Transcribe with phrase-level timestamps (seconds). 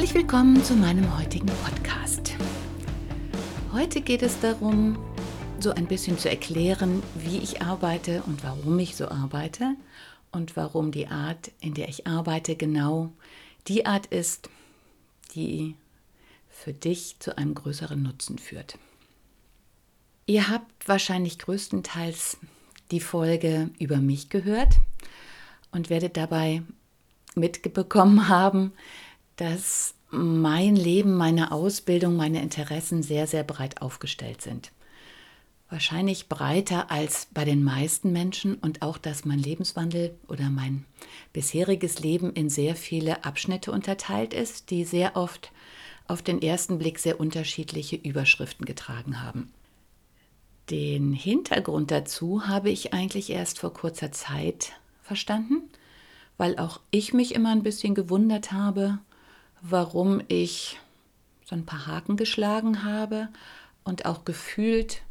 [0.00, 2.32] Herzlich willkommen zu meinem heutigen Podcast.
[3.70, 4.98] Heute geht es darum,
[5.58, 9.74] so ein bisschen zu erklären, wie ich arbeite und warum ich so arbeite
[10.32, 13.12] und warum die Art, in der ich arbeite, genau
[13.68, 14.48] die Art ist,
[15.34, 15.76] die
[16.48, 18.78] für dich zu einem größeren Nutzen führt.
[20.24, 22.38] Ihr habt wahrscheinlich größtenteils
[22.90, 24.76] die Folge über mich gehört
[25.72, 26.62] und werdet dabei
[27.34, 28.72] mitbekommen haben,
[29.40, 34.70] dass mein Leben, meine Ausbildung, meine Interessen sehr, sehr breit aufgestellt sind.
[35.70, 40.84] Wahrscheinlich breiter als bei den meisten Menschen und auch, dass mein Lebenswandel oder mein
[41.32, 45.52] bisheriges Leben in sehr viele Abschnitte unterteilt ist, die sehr oft
[46.06, 49.52] auf den ersten Blick sehr unterschiedliche Überschriften getragen haben.
[50.68, 55.62] Den Hintergrund dazu habe ich eigentlich erst vor kurzer Zeit verstanden,
[56.36, 58.98] weil auch ich mich immer ein bisschen gewundert habe,
[59.62, 60.78] warum ich
[61.44, 63.28] so ein paar Haken geschlagen habe
[63.84, 65.02] und auch gefühlt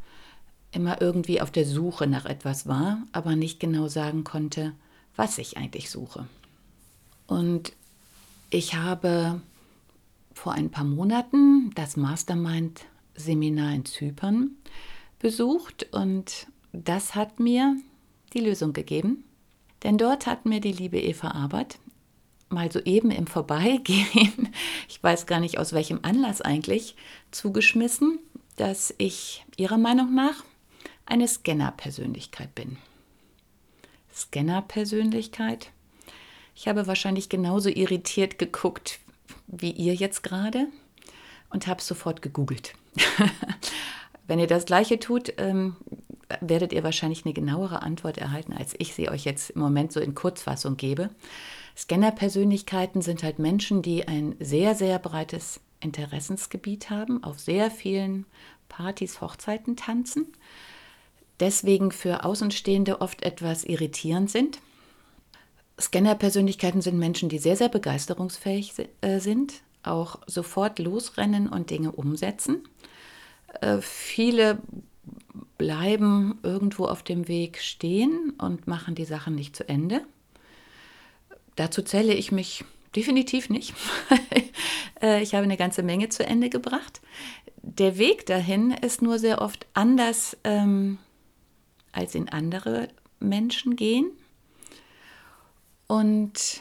[0.72, 4.72] immer irgendwie auf der Suche nach etwas war, aber nicht genau sagen konnte,
[5.16, 6.26] was ich eigentlich suche.
[7.26, 7.72] Und
[8.50, 9.40] ich habe
[10.32, 14.52] vor ein paar Monaten das Mastermind-Seminar in Zypern
[15.18, 17.76] besucht und das hat mir
[18.32, 19.24] die Lösung gegeben.
[19.82, 21.78] Denn dort hat mir die liebe Eva Arbeit
[22.50, 24.52] mal soeben im Vorbeigehen,
[24.88, 26.96] ich weiß gar nicht aus welchem Anlass eigentlich,
[27.30, 28.18] zugeschmissen,
[28.56, 30.44] dass ich ihrer Meinung nach
[31.06, 32.76] eine Scanner-Persönlichkeit bin.
[34.14, 35.70] Scanner-Persönlichkeit?
[36.54, 39.00] Ich habe wahrscheinlich genauso irritiert geguckt
[39.46, 40.66] wie ihr jetzt gerade
[41.50, 42.74] und habe sofort gegoogelt.
[44.26, 45.76] Wenn ihr das gleiche tut, ähm,
[46.40, 50.00] werdet ihr wahrscheinlich eine genauere Antwort erhalten, als ich sie euch jetzt im Moment so
[50.00, 51.10] in Kurzfassung gebe.
[51.76, 58.26] Scanner-Persönlichkeiten sind halt Menschen, die ein sehr, sehr breites Interessensgebiet haben, auf sehr vielen
[58.68, 60.26] Partys, Hochzeiten tanzen,
[61.40, 64.58] deswegen für Außenstehende oft etwas irritierend sind.
[65.80, 72.68] Scanner-Persönlichkeiten sind Menschen, die sehr, sehr begeisterungsfähig äh, sind, auch sofort losrennen und Dinge umsetzen.
[73.60, 74.58] Äh, viele
[75.60, 80.00] bleiben irgendwo auf dem Weg stehen und machen die Sachen nicht zu Ende.
[81.54, 82.64] Dazu zähle ich mich
[82.96, 83.74] definitiv nicht.
[85.02, 87.00] Äh, ich habe eine ganze Menge zu Ende gebracht.
[87.62, 90.98] Der Weg dahin ist nur sehr oft anders, ähm,
[91.90, 92.88] als in andere
[93.18, 94.10] Menschen gehen.
[95.86, 96.60] Und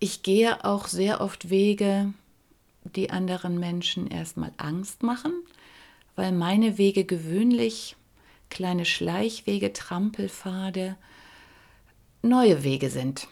[0.00, 2.12] ich gehe auch sehr oft Wege,
[2.96, 5.32] die anderen Menschen erstmal Angst machen,
[6.16, 7.96] weil meine Wege gewöhnlich
[8.50, 10.96] kleine Schleichwege, Trampelpfade,
[12.22, 13.28] neue Wege sind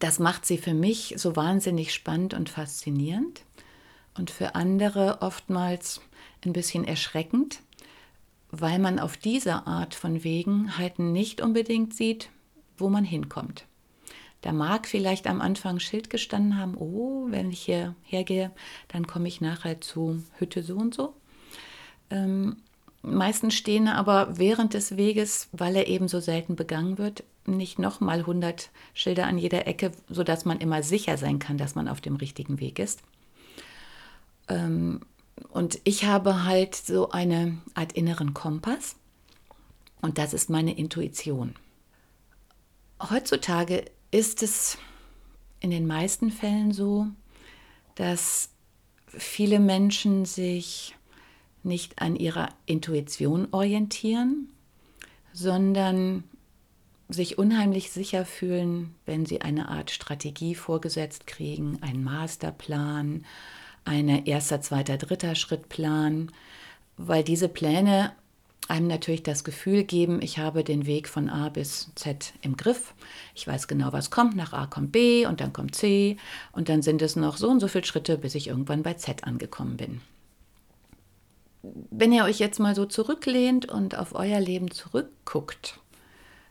[0.00, 3.44] das macht sie für mich so wahnsinnig spannend und faszinierend
[4.16, 6.00] und für andere oftmals
[6.44, 7.60] ein bisschen erschreckend,
[8.50, 12.30] weil man auf dieser Art von Wegen halt nicht unbedingt sieht,
[12.78, 13.66] wo man hinkommt.
[14.42, 18.50] Da mag vielleicht am Anfang Schild gestanden haben, oh, wenn ich hier hergehe,
[18.88, 21.14] dann komme ich nachher zu Hütte so und so.
[22.08, 22.56] Ähm,
[23.02, 28.20] meistens stehen aber während des Weges, weil er eben so selten begangen wird, nicht nochmal
[28.20, 32.16] 100 Schilder an jeder Ecke, sodass man immer sicher sein kann, dass man auf dem
[32.16, 33.02] richtigen Weg ist.
[34.48, 35.00] Ähm,
[35.50, 38.96] und ich habe halt so eine Art inneren Kompass
[40.00, 41.54] und das ist meine Intuition.
[43.10, 44.78] Heutzutage ist es
[45.60, 47.06] in den meisten Fällen so,
[47.94, 48.50] dass
[49.06, 50.94] viele Menschen sich
[51.62, 54.48] nicht an ihrer Intuition orientieren,
[55.32, 56.24] sondern
[57.08, 63.24] sich unheimlich sicher fühlen, wenn sie eine Art Strategie vorgesetzt kriegen, einen Masterplan,
[63.84, 66.30] eine erster, zweiter, dritter Schrittplan,
[66.96, 68.12] weil diese Pläne
[68.70, 72.94] einem natürlich das Gefühl geben, ich habe den Weg von A bis Z im Griff.
[73.34, 74.36] Ich weiß genau, was kommt.
[74.36, 76.16] Nach A kommt B und dann kommt C
[76.52, 79.24] und dann sind es noch so und so viele Schritte, bis ich irgendwann bei Z
[79.24, 80.00] angekommen bin.
[81.62, 85.78] Wenn ihr euch jetzt mal so zurücklehnt und auf euer Leben zurückguckt,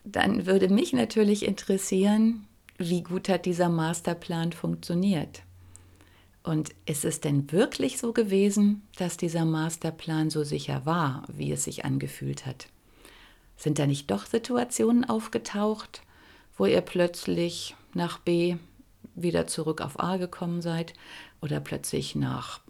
[0.03, 2.45] dann würde mich natürlich interessieren,
[2.77, 5.41] wie gut hat dieser Masterplan funktioniert?
[6.43, 11.65] Und ist es denn wirklich so gewesen, dass dieser Masterplan so sicher war, wie es
[11.65, 12.67] sich angefühlt hat?
[13.57, 16.01] Sind da nicht doch Situationen aufgetaucht,
[16.57, 18.55] wo ihr plötzlich nach B
[19.15, 20.93] wieder zurück auf A gekommen seid
[21.41, 22.61] oder plötzlich nach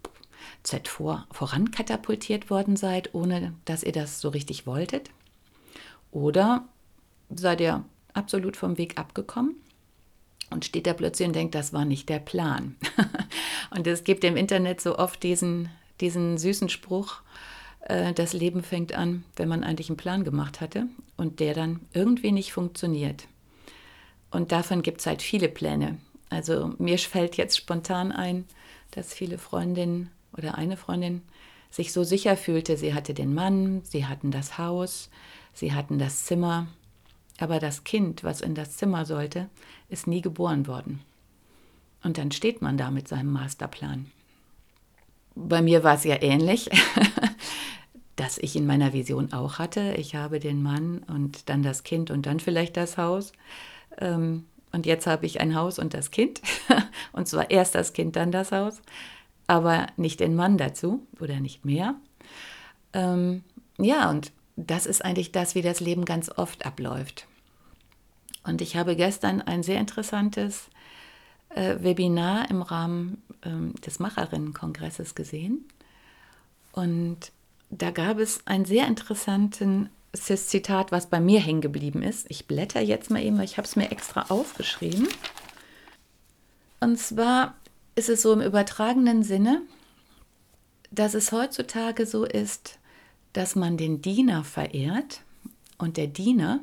[0.62, 5.10] Z vor, voran katapultiert worden seid, ohne dass ihr das so richtig wolltet?
[6.10, 6.66] Oder
[7.28, 7.84] seid ihr
[8.14, 9.54] absolut vom Weg abgekommen
[10.50, 12.76] und steht da plötzlich und denkt, das war nicht der Plan.
[13.70, 15.68] und es gibt im Internet so oft diesen,
[16.00, 17.22] diesen süßen Spruch,
[17.80, 20.86] äh, das Leben fängt an, wenn man eigentlich einen Plan gemacht hatte
[21.16, 23.26] und der dann irgendwie nicht funktioniert.
[24.30, 25.98] Und davon gibt es halt viele Pläne.
[26.28, 28.44] Also mir fällt jetzt spontan ein,
[28.92, 31.22] dass viele Freundinnen oder eine Freundin
[31.70, 35.10] sich so sicher fühlte, sie hatte den Mann, sie hatten das Haus,
[35.52, 36.66] sie hatten das Zimmer,
[37.38, 39.48] aber das Kind, was in das Zimmer sollte,
[39.88, 41.00] ist nie geboren worden.
[42.02, 44.10] Und dann steht man da mit seinem Masterplan.
[45.34, 46.70] Bei mir war es ja ähnlich,
[48.16, 49.94] dass ich in meiner Vision auch hatte.
[49.96, 53.32] Ich habe den Mann und dann das Kind und dann vielleicht das Haus.
[53.98, 56.40] Ähm, und jetzt habe ich ein Haus und das Kind.
[57.12, 58.80] Und zwar erst das Kind, dann das Haus.
[59.48, 61.96] Aber nicht den Mann dazu oder nicht mehr.
[62.92, 63.42] Ähm,
[63.78, 67.26] ja, und das ist eigentlich das, wie das Leben ganz oft abläuft.
[68.44, 70.70] Und ich habe gestern ein sehr interessantes
[71.54, 75.66] Webinar im Rahmen ähm, des Macherinnenkongresses gesehen.
[76.72, 77.32] Und
[77.70, 82.26] da gab es ein sehr interessantes Zitat, was bei mir hängen geblieben ist.
[82.28, 85.08] Ich blätter jetzt mal eben, weil ich habe es mir extra aufgeschrieben.
[86.80, 87.54] Und zwar
[87.94, 89.62] ist es so im übertragenen Sinne,
[90.90, 92.78] dass es heutzutage so ist,
[93.32, 95.20] dass man den Diener verehrt
[95.78, 96.60] und der Diener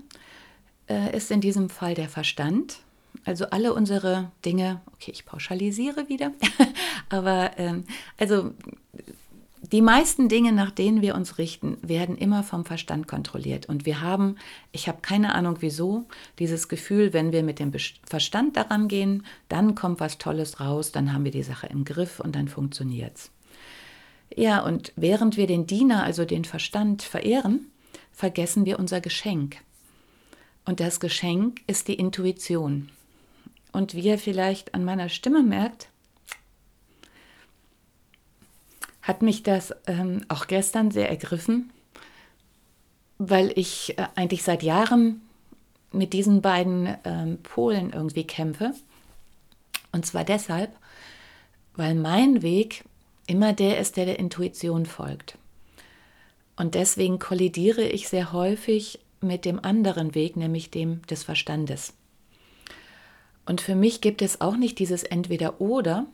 [0.90, 2.80] äh, ist in diesem Fall der Verstand.
[3.28, 6.32] Also alle unsere Dinge, okay, ich pauschalisiere wieder,
[7.10, 7.84] aber ähm,
[8.18, 8.54] also
[9.62, 13.66] die meisten Dinge, nach denen wir uns richten, werden immer vom Verstand kontrolliert.
[13.66, 14.38] Und wir haben,
[14.72, 16.06] ich habe keine Ahnung wieso,
[16.40, 17.74] dieses Gefühl, wenn wir mit dem
[18.06, 22.22] Verstand daran gehen, dann kommt was Tolles raus, dann haben wir die Sache im Griff
[22.22, 23.32] und dann funktioniert es.
[24.34, 27.72] Ja, und während wir den Diener, also den Verstand, verehren,
[28.14, 29.58] vergessen wir unser Geschenk.
[30.64, 32.90] Und das Geschenk ist die Intuition.
[33.78, 35.90] Und wie ihr vielleicht an meiner Stimme merkt,
[39.04, 41.70] hat mich das ähm, auch gestern sehr ergriffen,
[43.20, 45.22] weil ich äh, eigentlich seit Jahren
[45.92, 48.74] mit diesen beiden ähm, Polen irgendwie kämpfe.
[49.92, 50.76] Und zwar deshalb,
[51.76, 52.84] weil mein Weg
[53.28, 55.38] immer der ist, der der Intuition folgt.
[56.56, 61.94] Und deswegen kollidiere ich sehr häufig mit dem anderen Weg, nämlich dem des Verstandes.
[63.48, 66.06] Und für mich gibt es auch nicht dieses Entweder-Oder.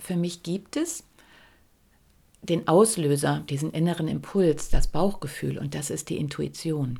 [0.00, 1.04] Für mich gibt es
[2.40, 6.98] den Auslöser, diesen inneren Impuls, das Bauchgefühl und das ist die Intuition.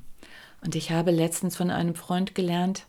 [0.63, 2.85] Und ich habe letztens von einem Freund gelernt,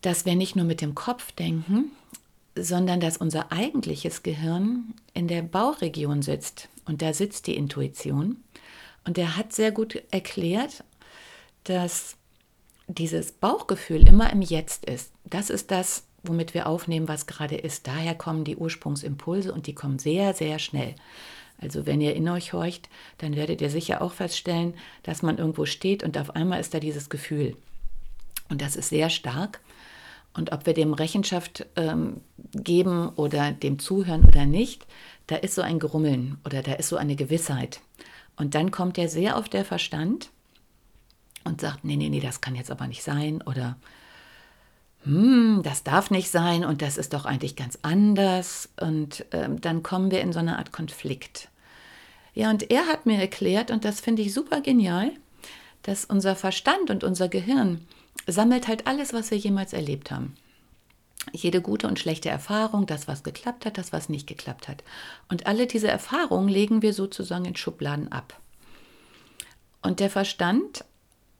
[0.00, 1.92] dass wir nicht nur mit dem Kopf denken,
[2.56, 8.42] sondern dass unser eigentliches Gehirn in der Bauchregion sitzt und da sitzt die Intuition.
[9.04, 10.82] Und er hat sehr gut erklärt,
[11.64, 12.16] dass
[12.88, 15.12] dieses Bauchgefühl immer im Jetzt ist.
[15.24, 17.86] Das ist das, womit wir aufnehmen, was gerade ist.
[17.86, 20.94] Daher kommen die Ursprungsimpulse und die kommen sehr, sehr schnell.
[21.60, 22.88] Also wenn ihr in euch horcht,
[23.18, 26.80] dann werdet ihr sicher auch feststellen, dass man irgendwo steht und auf einmal ist da
[26.80, 27.56] dieses Gefühl.
[28.48, 29.60] Und das ist sehr stark.
[30.34, 32.20] Und ob wir dem Rechenschaft ähm,
[32.52, 34.86] geben oder dem zuhören oder nicht,
[35.26, 37.80] da ist so ein Grummeln oder da ist so eine Gewissheit.
[38.36, 40.28] Und dann kommt er sehr auf der Verstand
[41.46, 43.76] und sagt, nee, nee, nee, das kann jetzt aber nicht sein oder
[45.06, 48.68] hm, das darf nicht sein und das ist doch eigentlich ganz anders.
[48.80, 51.48] Und ähm, dann kommen wir in so eine Art Konflikt.
[52.34, 55.12] Ja, und er hat mir erklärt, und das finde ich super genial,
[55.82, 57.86] dass unser Verstand und unser Gehirn
[58.26, 60.34] sammelt halt alles, was wir jemals erlebt haben.
[61.32, 64.82] Jede gute und schlechte Erfahrung, das, was geklappt hat, das, was nicht geklappt hat.
[65.28, 68.40] Und alle diese Erfahrungen legen wir sozusagen in Schubladen ab.
[69.82, 70.84] Und der Verstand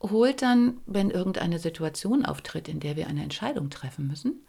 [0.01, 4.45] holt dann, wenn irgendeine Situation auftritt, in der wir eine Entscheidung treffen müssen,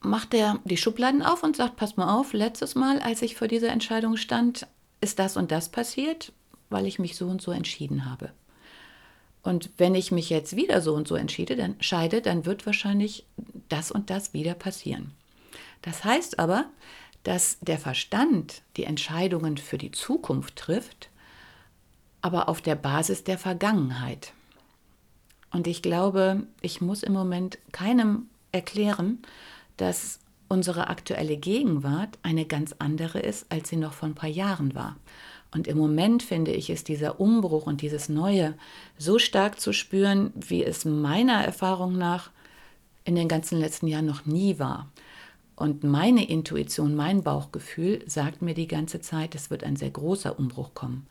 [0.00, 3.48] macht er die Schubladen auf und sagt, pass mal auf, letztes Mal, als ich vor
[3.48, 4.66] dieser Entscheidung stand,
[5.00, 6.32] ist das und das passiert,
[6.70, 8.32] weil ich mich so und so entschieden habe.
[9.42, 13.26] Und wenn ich mich jetzt wieder so und so entschiede, dann scheide, dann wird wahrscheinlich
[13.68, 15.12] das und das wieder passieren.
[15.82, 16.66] Das heißt aber,
[17.22, 21.10] dass der Verstand die Entscheidungen für die Zukunft trifft,
[22.22, 24.32] aber auf der Basis der Vergangenheit.
[25.52, 29.18] Und ich glaube, ich muss im Moment keinem erklären,
[29.76, 34.74] dass unsere aktuelle Gegenwart eine ganz andere ist, als sie noch vor ein paar Jahren
[34.74, 34.96] war.
[35.52, 38.54] Und im Moment finde ich, ist dieser Umbruch und dieses Neue
[38.98, 42.30] so stark zu spüren, wie es meiner Erfahrung nach
[43.04, 44.88] in den ganzen letzten Jahren noch nie war.
[45.56, 50.38] Und meine Intuition, mein Bauchgefühl sagt mir die ganze Zeit, es wird ein sehr großer
[50.38, 51.06] Umbruch kommen.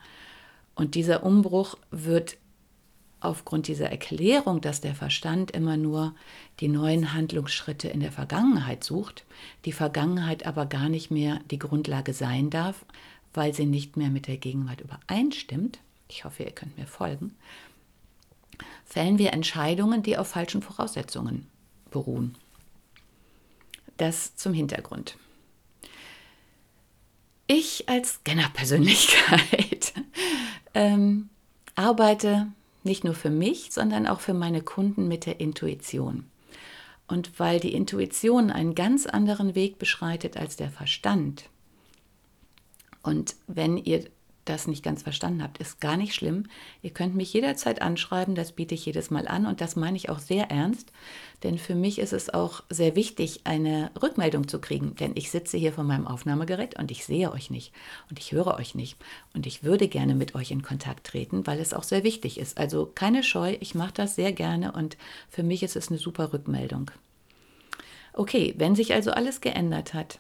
[0.76, 2.38] Und dieser Umbruch wird
[3.22, 6.16] aufgrund dieser Erklärung, dass der Verstand immer nur
[6.60, 9.26] die neuen Handlungsschritte in der Vergangenheit sucht,
[9.66, 12.86] die Vergangenheit aber gar nicht mehr die Grundlage sein darf,
[13.34, 17.36] weil sie nicht mehr mit der Gegenwart übereinstimmt, ich hoffe, ihr könnt mir folgen,
[18.86, 21.48] fällen wir Entscheidungen, die auf falschen Voraussetzungen
[21.92, 22.36] beruhen.
[23.98, 25.18] Das zum Hintergrund.
[27.48, 29.94] Ich als Scanner-Persönlichkeit
[30.74, 31.30] ähm,
[31.76, 32.48] arbeite
[32.90, 36.26] nicht nur für mich, sondern auch für meine Kunden mit der Intuition.
[37.08, 41.50] Und weil die Intuition einen ganz anderen Weg beschreitet als der Verstand,
[43.02, 44.06] und wenn ihr
[44.50, 46.48] das nicht ganz verstanden habt, ist gar nicht schlimm.
[46.82, 50.10] Ihr könnt mich jederzeit anschreiben, das biete ich jedes Mal an und das meine ich
[50.10, 50.92] auch sehr ernst,
[51.44, 55.58] denn für mich ist es auch sehr wichtig, eine Rückmeldung zu kriegen, denn ich sitze
[55.58, 57.74] hier vor meinem Aufnahmegerät und ich sehe euch nicht
[58.10, 58.98] und ich höre euch nicht
[59.34, 62.58] und ich würde gerne mit euch in Kontakt treten, weil es auch sehr wichtig ist.
[62.58, 64.98] Also keine Scheu, ich mache das sehr gerne und
[65.30, 66.92] für mich ist es eine super Rückmeldung.
[68.14, 70.20] Okay, wenn sich also alles geändert hat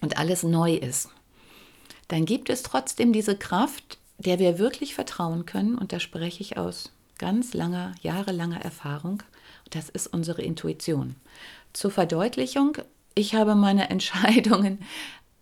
[0.00, 1.10] und alles neu ist,
[2.10, 5.78] dann gibt es trotzdem diese Kraft, der wir wirklich vertrauen können.
[5.78, 9.22] Und da spreche ich aus ganz langer, jahrelanger Erfahrung.
[9.70, 11.14] Das ist unsere Intuition.
[11.72, 12.78] Zur Verdeutlichung,
[13.14, 14.80] ich habe meine Entscheidungen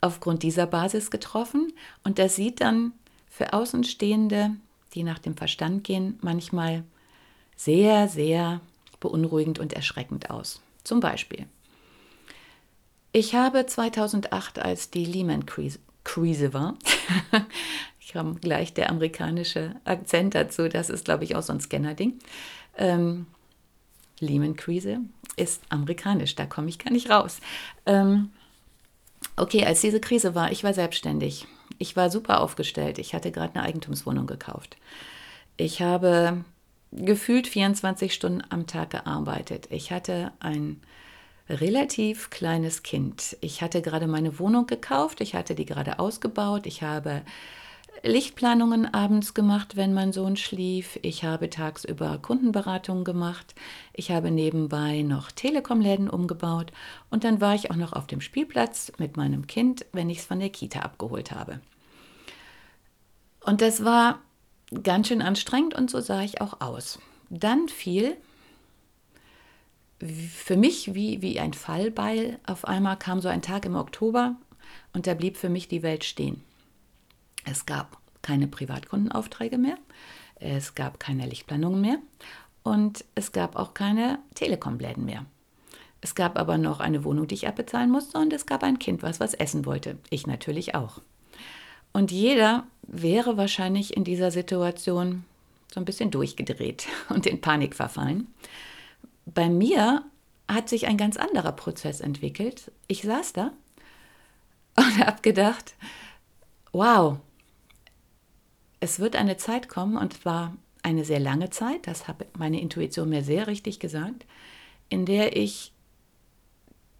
[0.01, 1.73] aufgrund dieser Basis getroffen
[2.05, 2.93] und das sieht dann
[3.27, 4.51] für Außenstehende,
[4.95, 6.85] die nach dem Verstand gehen, manchmal
[7.57, 8.61] sehr, sehr
[9.01, 10.61] beunruhigend und erschreckend aus.
[10.85, 11.47] Zum Beispiel,
[13.13, 16.75] ich habe 2008, als die Lehman-Krise Krise war.
[18.01, 20.69] ich habe gleich der amerikanische Akzent dazu.
[20.69, 22.19] Das ist, glaube ich, auch so ein Scanner-Ding.
[22.79, 23.27] Ähm,
[24.19, 25.01] Lehman-Krise
[25.37, 27.41] ist amerikanisch, da komme ich gar nicht raus.
[27.85, 28.31] Ähm,
[29.37, 31.47] okay, als diese Krise war, ich war selbstständig.
[31.77, 32.99] Ich war super aufgestellt.
[32.99, 34.79] Ich hatte gerade eine Eigentumswohnung gekauft.
[35.59, 36.43] Ich habe
[36.91, 39.69] gefühlt 24 Stunden am Tag gearbeitet.
[39.71, 40.81] Ich hatte ein
[41.49, 43.37] relativ kleines Kind.
[43.41, 47.23] Ich hatte gerade meine Wohnung gekauft, ich hatte die gerade ausgebaut, ich habe
[48.03, 50.99] Lichtplanungen abends gemacht, wenn mein Sohn schlief.
[51.03, 53.55] Ich habe tagsüber Kundenberatungen gemacht.
[53.93, 56.73] Ich habe nebenbei noch Telekom-Läden umgebaut.
[57.11, 60.27] Und dann war ich auch noch auf dem Spielplatz mit meinem Kind, wenn ich es
[60.27, 61.61] von der Kita abgeholt habe.
[63.45, 64.21] Und das war
[64.83, 66.99] ganz schön anstrengend und so sah ich auch aus.
[67.31, 68.17] Dann fiel
[70.01, 72.39] für mich wie, wie ein Fallbeil.
[72.47, 74.37] Auf einmal kam so ein Tag im Oktober
[74.93, 76.43] und da blieb für mich die Welt stehen.
[77.45, 79.79] Es gab keine Privatkundenaufträge mehr,
[80.37, 81.99] es gab keine Lichtplanungen mehr
[82.63, 85.25] und es gab auch keine Telekom-Läden mehr.
[86.01, 89.03] Es gab aber noch eine Wohnung, die ich abbezahlen musste und es gab ein Kind,
[89.03, 89.99] was was essen wollte.
[90.11, 91.01] Ich natürlich auch.
[91.93, 95.25] Und jeder wäre wahrscheinlich in dieser Situation
[95.73, 98.29] so ein bisschen durchgedreht und in Panik verfallen
[99.35, 100.05] bei mir
[100.49, 102.73] hat sich ein ganz anderer Prozess entwickelt.
[102.87, 103.53] Ich saß da
[104.77, 105.75] und habe gedacht,
[106.73, 107.19] wow,
[108.81, 113.09] es wird eine Zeit kommen und zwar eine sehr lange Zeit, das hat meine Intuition
[113.09, 114.25] mir sehr richtig gesagt,
[114.89, 115.73] in der ich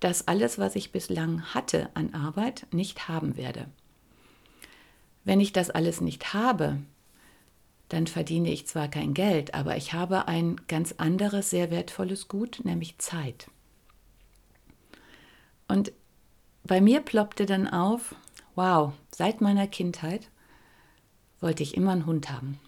[0.01, 3.67] das alles, was ich bislang hatte an Arbeit, nicht haben werde.
[5.25, 6.79] Wenn ich das alles nicht habe,
[7.89, 12.61] dann verdiene ich zwar kein Geld, aber ich habe ein ganz anderes, sehr wertvolles Gut,
[12.65, 13.49] nämlich Zeit.
[15.69, 15.93] Und
[16.65, 18.15] bei mir ploppte dann auf,
[18.55, 20.29] wow, seit meiner Kindheit
[21.41, 22.59] wollte ich immer einen Hund haben.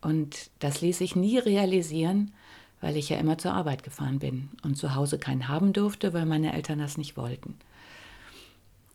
[0.00, 2.32] Und das ließ sich nie realisieren,
[2.80, 6.26] weil ich ja immer zur Arbeit gefahren bin und zu Hause keinen haben durfte, weil
[6.26, 7.56] meine Eltern das nicht wollten.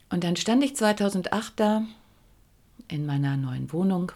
[0.09, 1.83] Und dann stand ich 2008 da
[2.87, 4.11] in meiner neuen Wohnung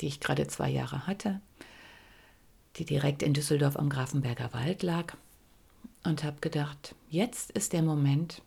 [0.00, 1.40] die ich gerade zwei Jahre hatte,
[2.76, 5.14] die direkt in Düsseldorf am Grafenberger Wald lag
[6.04, 8.42] und habe gedacht, jetzt ist der Moment,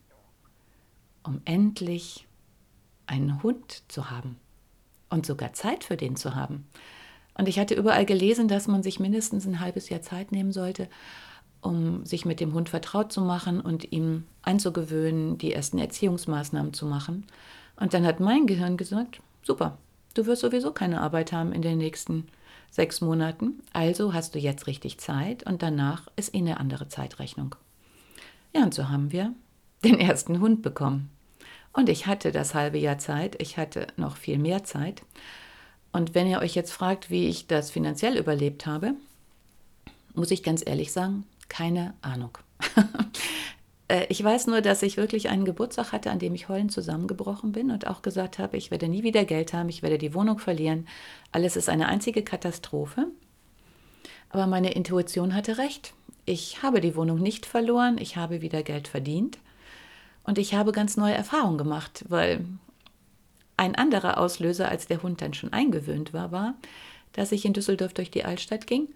[1.24, 2.28] um endlich
[3.08, 4.38] einen Hund zu haben
[5.10, 6.68] und sogar Zeit für den zu haben.
[7.38, 10.90] Und ich hatte überall gelesen, dass man sich mindestens ein halbes Jahr Zeit nehmen sollte,
[11.62, 16.86] um sich mit dem Hund vertraut zu machen und ihm einzugewöhnen, die ersten Erziehungsmaßnahmen zu
[16.86, 17.25] machen.
[17.75, 19.78] Und dann hat mein Gehirn gesagt, super,
[20.15, 22.27] Du wirst sowieso keine Arbeit haben in den nächsten
[22.72, 23.62] sechs Monaten.
[23.74, 27.55] Also hast du jetzt richtig Zeit und danach ist eh eine andere Zeitrechnung.
[28.55, 29.34] Ja, und so haben wir
[29.84, 31.10] den ersten Hund bekommen.
[31.74, 35.03] Und ich hatte das halbe Jahr Zeit, ich hatte noch viel mehr Zeit.
[35.91, 38.93] Und wenn ihr euch jetzt fragt, wie ich das finanziell überlebt habe,
[40.13, 42.38] muss ich ganz ehrlich sagen, keine Ahnung.
[43.88, 47.51] Äh, ich weiß nur, dass ich wirklich einen Geburtstag hatte, an dem ich heulend zusammengebrochen
[47.51, 50.39] bin und auch gesagt habe, ich werde nie wieder Geld haben, ich werde die Wohnung
[50.39, 50.88] verlieren.
[51.32, 53.08] Alles ist eine einzige Katastrophe.
[54.30, 55.94] Aber meine Intuition hatte recht.
[56.25, 59.38] Ich habe die Wohnung nicht verloren, ich habe wieder Geld verdient
[60.24, 62.44] und ich habe ganz neue Erfahrungen gemacht, weil
[63.58, 66.56] ein anderer Auslöser, als der Hund dann schon eingewöhnt war, war,
[67.13, 68.89] dass ich in Düsseldorf durch die Altstadt ging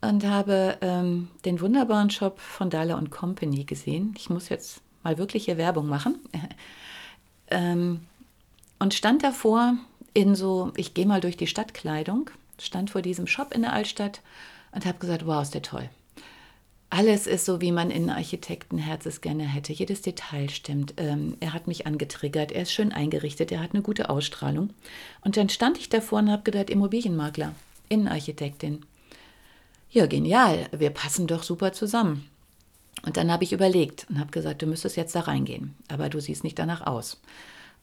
[0.00, 4.14] und habe ähm, den wunderbaren Shop von und Company gesehen.
[4.16, 6.18] Ich muss jetzt mal wirkliche Werbung machen.
[7.48, 8.00] ähm,
[8.78, 9.76] und stand davor
[10.14, 14.20] in so, ich gehe mal durch die Stadtkleidung, stand vor diesem Shop in der Altstadt
[14.72, 15.88] und habe gesagt, wow, ist der toll.
[16.92, 19.72] Alles ist so, wie man in Architektenherz es gerne hätte.
[19.72, 20.94] Jedes Detail stimmt.
[20.96, 22.50] Ähm, er hat mich angetriggert.
[22.50, 23.52] Er ist schön eingerichtet.
[23.52, 24.70] Er hat eine gute Ausstrahlung.
[25.20, 27.54] Und dann stand ich davor und habe gedacht, Immobilienmakler,
[27.88, 28.84] Innenarchitektin.
[29.92, 30.68] Ja, genial.
[30.70, 32.28] Wir passen doch super zusammen.
[33.02, 35.74] Und dann habe ich überlegt und habe gesagt, du müsstest jetzt da reingehen.
[35.88, 37.20] Aber du siehst nicht danach aus.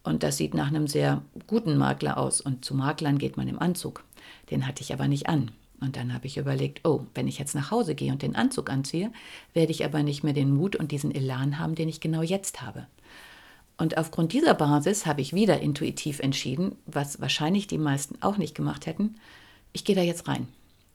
[0.03, 2.39] Und das sieht nach einem sehr guten Makler aus.
[2.39, 4.05] Und zu Maklern geht man im Anzug.
[4.51, 5.51] Den hatte ich aber nicht an.
[5.81, 8.69] Und dann habe ich überlegt, oh, wenn ich jetzt nach Hause gehe und den Anzug
[8.69, 9.11] anziehe,
[9.53, 12.61] werde ich aber nicht mehr den Mut und diesen Elan haben, den ich genau jetzt
[12.61, 12.87] habe.
[13.77, 18.55] Und aufgrund dieser Basis habe ich wieder intuitiv entschieden, was wahrscheinlich die meisten auch nicht
[18.55, 19.15] gemacht hätten,
[19.73, 20.47] ich gehe da jetzt rein.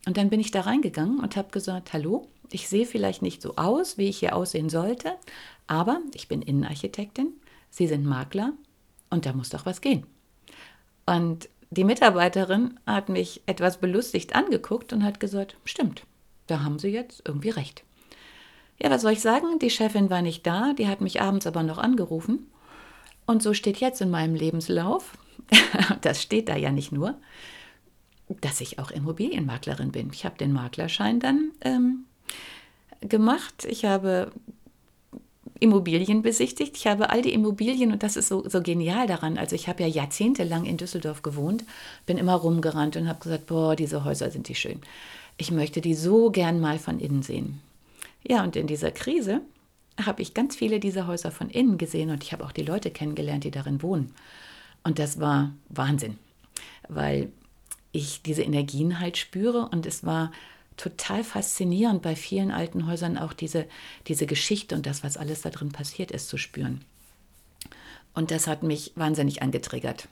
[0.07, 3.57] Und dann bin ich da reingegangen und habe gesagt, hallo, ich sehe vielleicht nicht so
[3.57, 5.15] aus, wie ich hier aussehen sollte,
[5.67, 7.33] aber ich bin Innenarchitektin,
[7.71, 8.53] Sie sind Makler
[9.09, 10.05] und da muss doch was gehen.
[11.07, 16.03] Und die Mitarbeiterin hat mich etwas belustigt angeguckt und hat gesagt, stimmt,
[16.47, 17.83] da haben Sie jetzt irgendwie recht.
[18.79, 19.59] Ja, was soll ich sagen?
[19.61, 22.51] Die Chefin war nicht da, die hat mich abends aber noch angerufen.
[23.25, 25.17] Und so steht jetzt in meinem Lebenslauf,
[26.03, 27.15] das steht da ja nicht nur,
[28.41, 30.11] dass ich auch Immobilienmaklerin bin.
[30.13, 32.05] Ich habe den Maklerschein dann ähm,
[33.01, 33.67] gemacht.
[33.69, 34.33] Ich habe
[35.61, 36.77] Immobilien besichtigt.
[36.77, 39.39] Ich habe all die Immobilien und das ist so, so genial daran.
[39.39, 41.65] Also ich habe ja jahrzehntelang in Düsseldorf gewohnt,
[42.05, 44.81] bin immer rumgerannt und habe gesagt, boah, diese Häuser sind die schön.
[45.37, 47.61] Ich möchte die so gern mal von innen sehen.
[48.27, 49.41] Ja, und in dieser Krise
[50.05, 52.91] habe ich ganz viele dieser Häuser von innen gesehen und ich habe auch die Leute
[52.91, 54.15] kennengelernt, die darin wohnen.
[54.85, 56.19] Und das war Wahnsinn,
[56.89, 57.31] weil
[57.93, 60.33] ich diese Energien halt spüre und es war
[60.77, 63.67] total faszinierend, bei vielen alten Häusern auch diese,
[64.09, 66.81] diese Geschichte und das, was alles da drin passiert ist, zu spüren.
[68.15, 70.09] Und das hat mich wahnsinnig angetriggert.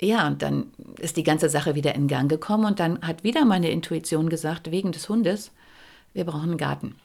[0.00, 3.44] Ja, und dann ist die ganze Sache wieder in Gang gekommen und dann hat wieder
[3.44, 5.52] meine Intuition gesagt, wegen des Hundes,
[6.14, 6.96] wir brauchen einen Garten.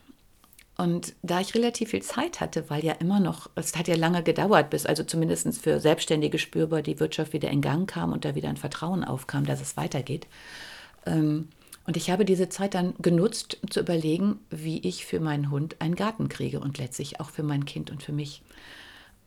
[0.77, 4.23] Und da ich relativ viel Zeit hatte, weil ja immer noch, es hat ja lange
[4.23, 8.35] gedauert, bis also zumindest für Selbstständige spürbar die Wirtschaft wieder in Gang kam und da
[8.35, 10.27] wieder ein Vertrauen aufkam, dass es weitergeht,
[11.05, 11.49] ähm,
[11.87, 15.75] und ich habe diese Zeit dann genutzt, um zu überlegen, wie ich für meinen Hund
[15.79, 18.41] einen Garten kriege und letztlich auch für mein Kind und für mich.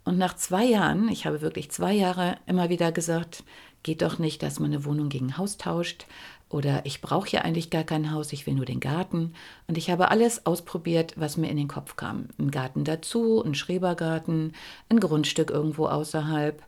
[0.04, 3.44] Und nach zwei Jahren, ich habe wirklich zwei Jahre immer wieder gesagt,
[3.84, 6.06] geht doch nicht, dass man eine Wohnung gegen Haus tauscht
[6.50, 9.34] oder ich brauche ja eigentlich gar kein Haus, ich will nur den Garten.
[9.66, 12.28] Und ich habe alles ausprobiert, was mir in den Kopf kam.
[12.38, 14.54] Ein Garten dazu, ein Schrebergarten,
[14.88, 16.62] ein Grundstück irgendwo außerhalb,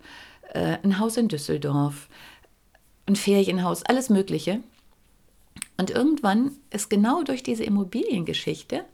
[0.53, 2.09] äh, ein Haus in Düsseldorf,
[3.07, 4.61] ein Ferienhaus, alles Mögliche.
[5.79, 8.85] Und irgendwann ist genau durch diese Immobiliengeschichte,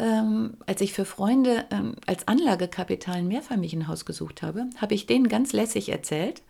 [0.00, 5.28] ähm, als ich für Freunde ähm, als Anlagekapital ein Mehrfamilienhaus gesucht habe, habe ich denen
[5.28, 6.42] ganz lässig erzählt,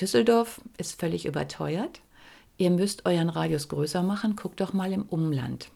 [0.00, 2.00] Düsseldorf ist völlig überteuert.
[2.58, 5.68] Ihr müsst euren Radius größer machen, guckt doch mal im Umland.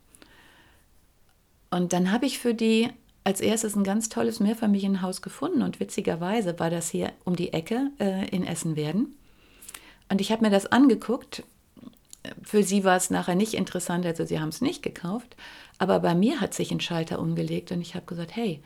[1.70, 2.88] Und dann habe ich für die
[3.22, 7.90] als erstes ein ganz tolles Mehrfamilienhaus gefunden und witzigerweise war das hier um die Ecke
[8.00, 9.14] äh, in Essen-Werden.
[10.08, 11.44] Und ich habe mir das angeguckt
[12.42, 15.36] für sie war es nachher nicht interessant, also sie haben es nicht gekauft.
[15.78, 18.62] Aber bei mir hat sich ein Schalter umgelegt und ich habe gesagt, hey,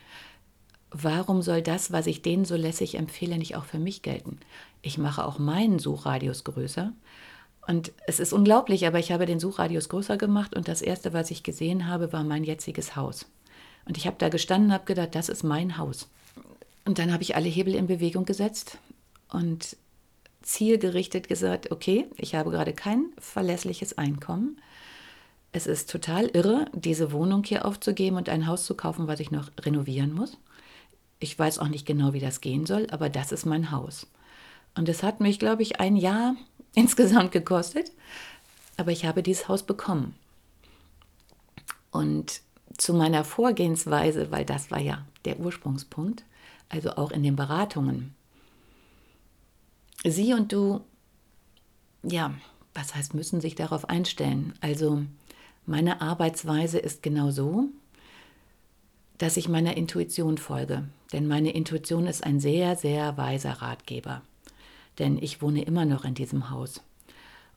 [0.90, 4.40] warum soll das, was ich denen so lässig empfehle, nicht auch für mich gelten?
[4.82, 6.92] Ich mache auch meinen Suchradius größer.
[7.66, 11.30] Und es ist unglaublich, aber ich habe den Suchradius größer gemacht und das Erste, was
[11.30, 13.26] ich gesehen habe, war mein jetziges Haus.
[13.86, 16.08] Und ich habe da gestanden und habe gedacht, das ist mein Haus.
[16.84, 18.78] Und dann habe ich alle Hebel in Bewegung gesetzt
[19.30, 19.76] und
[20.42, 24.58] zielgerichtet gesagt, okay, ich habe gerade kein verlässliches Einkommen.
[25.52, 29.30] Es ist total irre, diese Wohnung hier aufzugeben und ein Haus zu kaufen, was ich
[29.30, 30.36] noch renovieren muss.
[31.18, 34.06] Ich weiß auch nicht genau, wie das gehen soll, aber das ist mein Haus.
[34.74, 36.34] Und es hat mich, glaube ich, ein Jahr
[36.84, 37.92] insgesamt gekostet.
[38.76, 40.14] aber ich habe dieses Haus bekommen.
[41.90, 42.40] Und
[42.76, 46.24] zu meiner Vorgehensweise, weil das war ja der Ursprungspunkt,
[46.68, 48.14] also auch in den Beratungen.
[50.04, 50.80] Sie und du,
[52.02, 52.34] ja,
[52.74, 54.54] was heißt, müssen sich darauf einstellen.
[54.60, 55.04] Also
[55.66, 57.68] meine Arbeitsweise ist genau so,
[59.18, 60.84] dass ich meiner Intuition folge.
[61.12, 64.22] Denn meine Intuition ist ein sehr, sehr weiser Ratgeber.
[64.98, 66.82] Denn ich wohne immer noch in diesem Haus.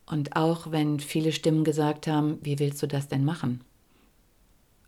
[0.06, 3.62] Und auch wenn viele Stimmen gesagt haben, wie willst du das denn machen?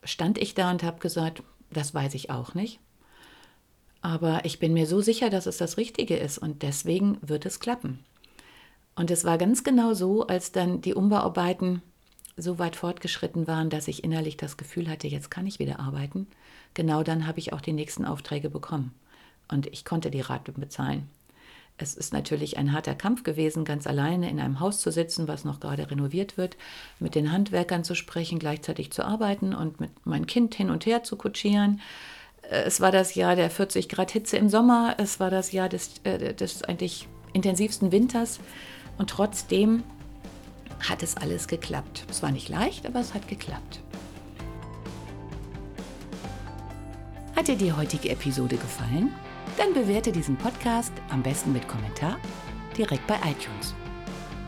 [0.04, 2.80] Stand ich da und habe gesagt, das weiß ich auch nicht.
[4.02, 7.60] Aber ich bin mir so sicher, dass es das Richtige ist und deswegen wird es
[7.60, 8.00] klappen.
[8.96, 11.82] Und es war ganz genau so, als dann die Umbauarbeiten
[12.38, 16.28] so weit fortgeschritten waren, dass ich innerlich das Gefühl hatte, jetzt kann ich wieder arbeiten.
[16.74, 18.94] Genau dann habe ich auch die nächsten Aufträge bekommen.
[19.50, 21.10] Und ich konnte die Rate bezahlen.
[21.82, 25.46] Es ist natürlich ein harter Kampf gewesen, ganz alleine in einem Haus zu sitzen, was
[25.46, 26.58] noch gerade renoviert wird,
[27.00, 31.04] mit den Handwerkern zu sprechen, gleichzeitig zu arbeiten und mit meinem Kind hin und her
[31.04, 31.80] zu kutschieren.
[32.42, 36.02] Es war das Jahr der 40 Grad Hitze im Sommer, es war das Jahr des,
[36.04, 38.42] äh, des eigentlich intensivsten Winters
[38.98, 39.84] und trotzdem
[40.90, 42.06] hat es alles geklappt.
[42.10, 43.82] Es war nicht leicht, aber es hat geklappt.
[47.38, 49.14] Hat dir die heutige Episode gefallen?
[49.60, 52.18] Dann bewerte diesen Podcast am besten mit Kommentar
[52.78, 53.76] direkt bei iTunes.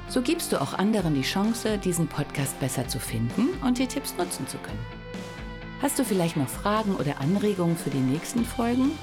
[0.07, 4.15] So gibst du auch anderen die Chance, diesen Podcast besser zu finden und die Tipps
[4.17, 4.79] nutzen zu können.
[5.81, 8.97] Hast du vielleicht noch Fragen oder Anregungen für die nächsten Folgen?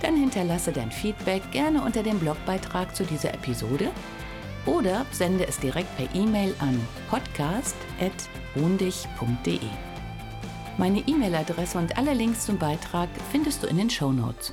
[0.00, 3.92] Dann hinterlasse dein Feedback gerne unter dem Blogbeitrag zu dieser Episode
[4.66, 9.60] oder sende es direkt per E-Mail an podcast.wohndich.de.
[10.76, 14.52] Meine E-Mail-Adresse und alle Links zum Beitrag findest du in den Show Notes.